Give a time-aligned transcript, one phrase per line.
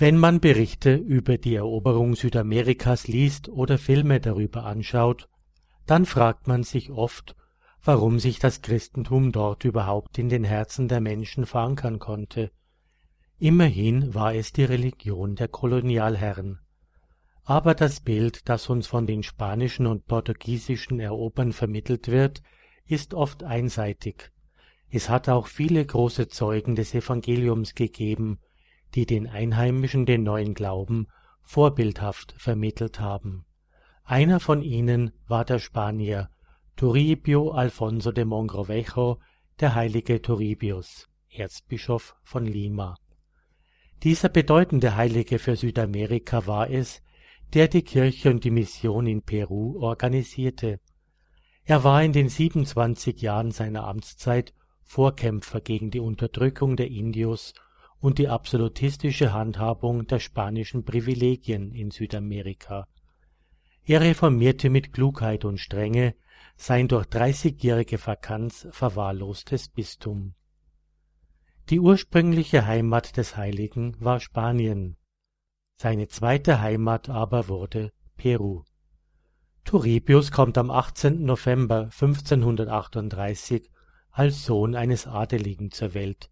[0.00, 5.28] Wenn man Berichte über die Eroberung Südamerikas liest oder Filme darüber anschaut,
[5.86, 7.34] dann fragt man sich oft,
[7.82, 12.52] warum sich das Christentum dort überhaupt in den Herzen der Menschen verankern konnte.
[13.40, 16.60] Immerhin war es die Religion der Kolonialherren.
[17.42, 22.40] Aber das Bild, das uns von den spanischen und portugiesischen Erobern vermittelt wird,
[22.86, 24.30] ist oft einseitig.
[24.90, 28.38] Es hat auch viele große Zeugen des Evangeliums gegeben,
[28.94, 31.08] die den Einheimischen den neuen Glauben
[31.42, 33.44] vorbildhaft vermittelt haben.
[34.04, 36.30] Einer von ihnen war der Spanier
[36.76, 39.18] Toribio Alfonso de Mogrovejo,
[39.60, 42.96] der heilige Toribius, Erzbischof von Lima.
[44.02, 47.02] Dieser bedeutende Heilige für Südamerika war es,
[47.52, 50.80] der die Kirche und die Mission in Peru organisierte.
[51.64, 57.52] Er war in den 27 Jahren seiner Amtszeit Vorkämpfer gegen die Unterdrückung der Indios
[58.00, 62.86] und die absolutistische Handhabung der spanischen Privilegien in Südamerika.
[63.84, 66.14] Er reformierte mit Klugheit und Strenge
[66.56, 70.34] sein durch dreißigjährige Vakanz verwahrlostes Bistum.
[71.70, 74.96] Die ursprüngliche Heimat des Heiligen war Spanien,
[75.80, 78.64] seine zweite Heimat aber wurde Peru.
[79.64, 81.24] Turribius kommt am 18.
[81.24, 83.70] November 1538
[84.10, 86.30] als Sohn eines Adeligen zur Welt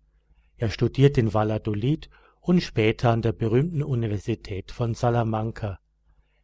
[0.56, 2.08] er studiert in Valladolid
[2.40, 5.78] und später an der berühmten Universität von Salamanca.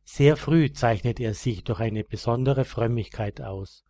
[0.04, 3.84] Sehr früh zeichnet er sich durch eine besondere Frömmigkeit aus.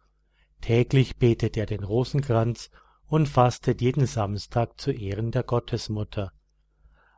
[0.61, 2.71] Täglich betet er den Rosenkranz
[3.07, 6.33] und fastet jeden Samstag zu Ehren der Gottesmutter.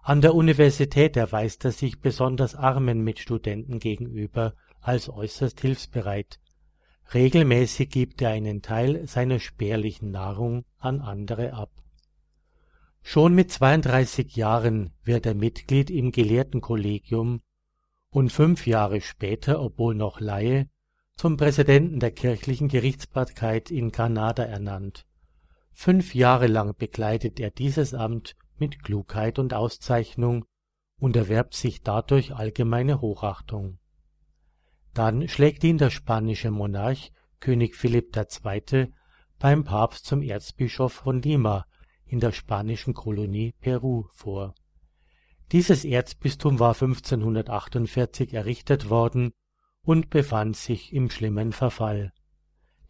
[0.02, 6.40] An der Universität erweist er sich besonders armen Mitstudenten gegenüber als äußerst hilfsbereit.
[7.12, 11.83] Regelmäßig gibt er einen Teil seiner spärlichen Nahrung an andere ab
[13.06, 17.42] Schon mit 32 Jahren wird er Mitglied im Gelehrtenkollegium
[18.08, 20.70] und fünf Jahre später, obwohl noch Laie,
[21.14, 25.06] zum Präsidenten der kirchlichen Gerichtsbarkeit in Granada ernannt.
[25.70, 30.46] Fünf Jahre lang bekleidet er dieses Amt mit Klugheit und Auszeichnung
[30.98, 33.78] und erwerbt sich dadurch allgemeine Hochachtung.
[34.94, 38.92] Dann schlägt ihn der spanische Monarch König Philipp II.
[39.38, 41.66] beim Papst zum Erzbischof von Lima
[42.06, 44.54] in der spanischen Kolonie Peru vor.
[45.52, 49.32] Dieses Erzbistum war 1548 errichtet worden
[49.82, 52.12] und befand sich im schlimmen Verfall.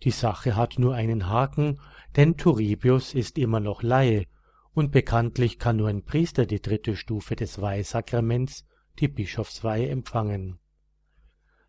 [0.03, 1.81] Die Sache hat nur einen Haken,
[2.17, 4.27] denn Turribius ist immer noch Laie
[4.73, 8.67] und bekanntlich kann nur ein Priester die dritte Stufe des Weihsakraments,
[8.99, 10.59] die Bischofsweihe, empfangen.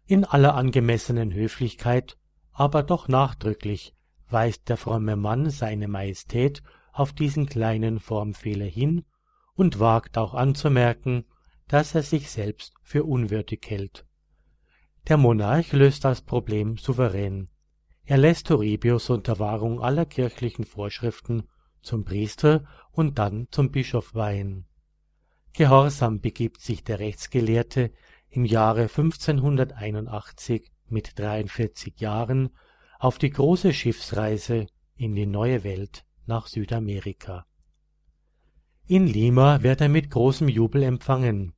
[0.05, 2.17] In aller angemessenen Höflichkeit,
[2.51, 3.95] aber doch nachdrücklich,
[4.29, 6.61] weist der fromme Mann seine Majestät
[6.95, 9.03] auf diesen kleinen Formfehler hin
[9.53, 11.25] und wagt auch anzumerken,
[11.67, 14.05] dass er sich selbst für unwürdig hält.
[15.09, 17.49] Der Monarch löst das Problem souverän.
[18.05, 21.43] Er lässt Torribius unter Wahrung aller kirchlichen Vorschriften
[21.81, 24.65] zum Priester und dann zum Bischof weihen.
[25.51, 27.91] Gehorsam begibt sich der Rechtsgelehrte
[28.29, 32.51] im Jahre 1581 mit 43 Jahren
[32.99, 37.45] auf die große Schiffsreise in die neue Welt nach Südamerika.
[38.87, 41.53] In Lima wird er mit großem Jubel empfangen.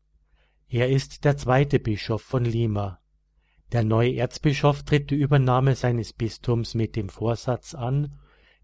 [0.69, 2.99] Er ist der zweite Bischof von Lima.
[3.71, 8.17] Der neue Erzbischof tritt die Übernahme seines Bistums mit dem Vorsatz an,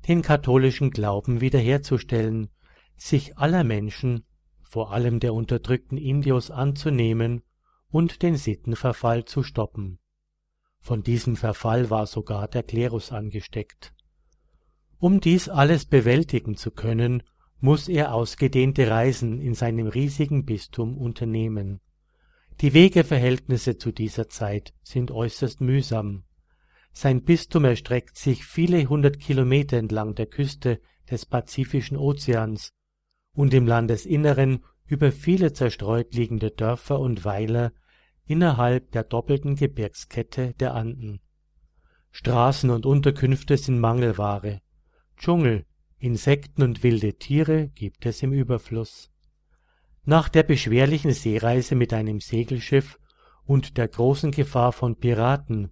[0.08, 2.50] den katholischen Glauben wiederherzustellen,
[2.96, 4.26] sich aller Menschen,
[4.62, 7.44] vor allem der unterdrückten Indios, anzunehmen
[7.90, 10.00] und den Sittenverfall zu stoppen.
[10.80, 13.94] Von diesem Verfall war sogar der Klerus angesteckt.
[15.04, 17.24] Um dies alles bewältigen zu können,
[17.60, 21.82] muss er ausgedehnte Reisen in seinem riesigen Bistum unternehmen.
[22.62, 26.24] Die Wegeverhältnisse zu dieser Zeit sind äußerst mühsam.
[26.94, 30.80] Sein Bistum erstreckt sich viele hundert Kilometer entlang der Küste
[31.12, 32.72] des Pazifischen Ozeans
[33.36, 37.74] und im Landesinneren über viele zerstreut liegende Dörfer und Weiler
[38.24, 41.20] innerhalb der doppelten Gebirgskette der Anden.
[42.12, 44.62] Straßen und Unterkünfte sind Mangelware
[45.18, 45.66] Dschungel,
[46.00, 49.10] Insekten und wilde Tiere gibt es im Überfluss.
[50.06, 53.00] Nach der beschwerlichen Seereise mit einem Segelschiff
[53.46, 55.72] und der großen Gefahr von Piraten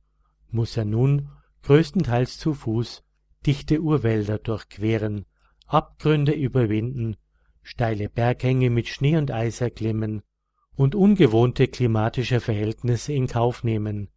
[0.50, 1.30] muss er nun,
[1.64, 3.04] größtenteils zu Fuß,
[3.46, 5.26] dichte Urwälder durchqueren,
[5.68, 7.18] Abgründe überwinden,
[7.62, 10.22] steile Berghänge mit Schnee und Eis erklimmen
[10.76, 14.10] und ungewohnte klimatische Verhältnisse in Kauf nehmen,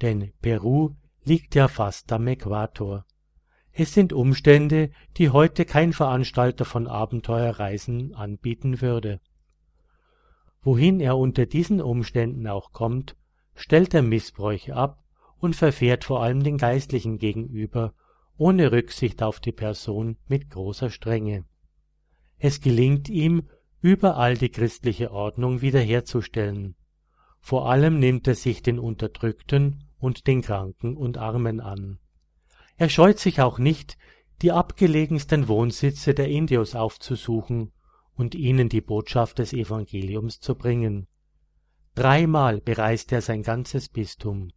[0.00, 3.04] denn Peru liegt ja fast am Äquator
[3.72, 9.20] es sind Umstände, die heute kein Veranstalter von Abenteuerreisen anbieten würde.
[10.62, 13.16] Wohin er unter diesen Umständen auch kommt,
[13.54, 15.02] stellt er Missbräuche ab
[15.38, 17.94] und verfährt vor allem den Geistlichen gegenüber
[18.36, 21.44] ohne Rücksicht auf die Person mit großer Strenge.
[22.38, 23.48] Es gelingt ihm,
[23.80, 26.76] überall die christliche Ordnung wiederherzustellen.
[27.40, 31.98] Vor allem nimmt er sich den Unterdrückten und den Kranken und Armen an.
[32.82, 33.96] Er scheut sich auch nicht,
[34.42, 37.70] die abgelegensten Wohnsitze der Indios aufzusuchen
[38.16, 41.06] und ihnen die Botschaft des Evangeliums zu bringen.
[41.94, 44.50] Dreimal bereist er sein ganzes Bistum.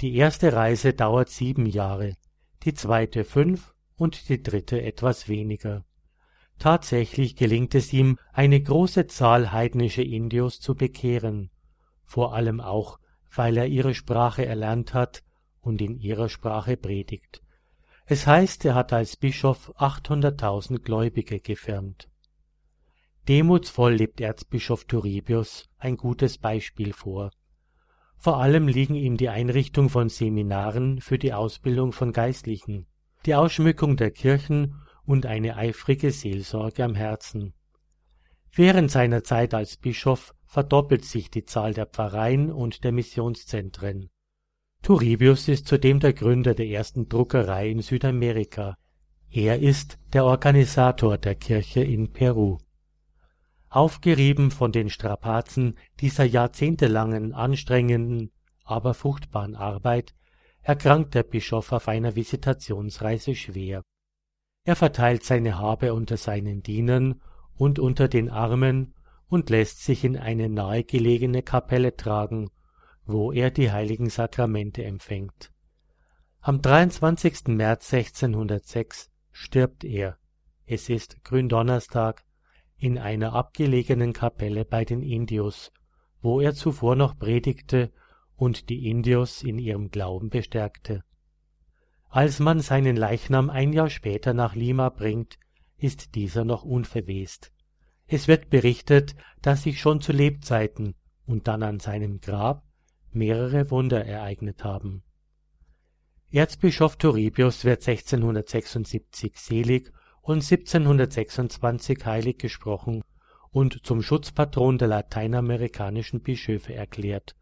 [0.00, 2.16] Die erste Reise dauert sieben Jahre,
[2.62, 5.84] die zweite fünf und die dritte etwas weniger.
[6.58, 11.50] Tatsächlich gelingt es ihm, eine große Zahl heidnischer Indios zu bekehren,
[12.06, 12.98] vor allem auch,
[13.30, 15.22] weil er ihre Sprache erlernt hat
[15.60, 17.42] und in ihrer Sprache predigt.
[18.12, 22.08] Es heißt, er hat als Bischof achthunderttausend Gläubige gefärbt.
[23.28, 27.30] Demutsvoll lebt Erzbischof Turribius ein gutes Beispiel vor.
[28.16, 32.88] Vor allem liegen ihm die Einrichtung von Seminaren für die Ausbildung von Geistlichen,
[33.26, 34.74] die Ausschmückung der Kirchen
[35.04, 37.54] und eine eifrige Seelsorge am Herzen.
[38.50, 44.10] Während seiner Zeit als Bischof verdoppelt sich die Zahl der Pfarreien und der Missionszentren.
[44.82, 48.76] Turribius ist zudem der Gründer der ersten Druckerei in Südamerika.
[49.30, 52.58] Er ist der Organisator der Kirche in Peru.
[53.68, 58.32] Aufgerieben von den Strapazen dieser jahrzehntelangen, anstrengenden,
[58.64, 60.14] aber fruchtbaren Arbeit,
[60.62, 63.82] erkrankt der Bischof auf einer Visitationsreise schwer.
[64.64, 67.20] Er verteilt seine Habe unter seinen Dienern
[67.54, 68.94] und unter den Armen
[69.28, 72.50] und lässt sich in eine nahegelegene Kapelle tragen,
[73.10, 75.50] wo er die heiligen Sakramente empfängt.
[76.40, 77.48] Am 23.
[77.48, 80.16] März 1606 stirbt er.
[80.66, 82.24] Es ist Gründonnerstag
[82.76, 85.72] in einer abgelegenen Kapelle bei den Indios,
[86.22, 87.92] wo er zuvor noch predigte
[88.36, 91.04] und die Indios in ihrem Glauben bestärkte.
[92.08, 95.38] Als man seinen Leichnam ein Jahr später nach Lima bringt,
[95.76, 97.52] ist dieser noch unverwest.
[98.06, 100.94] Es wird berichtet, dass sich schon zu Lebzeiten
[101.26, 102.64] und dann an seinem Grab
[103.12, 105.02] mehrere Wunder ereignet haben.
[106.30, 109.92] Erzbischof Torribius wird 1676 selig
[110.22, 113.02] und 1726 heilig gesprochen
[113.50, 117.34] und zum Schutzpatron der lateinamerikanischen Bischöfe erklärt.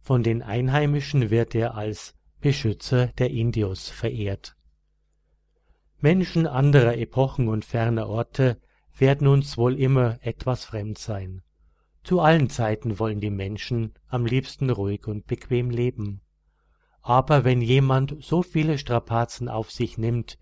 [0.00, 4.56] Von den Einheimischen wird er als Beschützer der Indios verehrt.
[6.00, 8.60] Menschen anderer Epochen und ferner Orte
[8.96, 11.42] werden uns wohl immer etwas fremd sein.
[12.08, 16.22] Zu allen Zeiten wollen die Menschen am liebsten ruhig und bequem leben.
[17.02, 20.38] Aber wenn jemand so viele Strapazen auf sich nimmt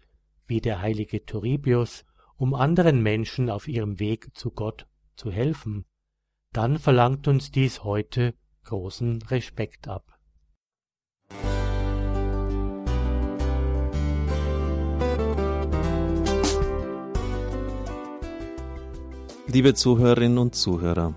[0.46, 2.04] wie der heilige Turribius,
[2.36, 4.86] um anderen Menschen auf ihrem Weg zu Gott
[5.16, 5.86] zu helfen,
[6.52, 10.20] dann verlangt uns dies heute großen Respekt ab.
[19.48, 21.16] Liebe Zuhörerinnen und Zuhörer,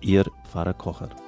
[0.00, 1.25] Ihr Pfarrer Kocher.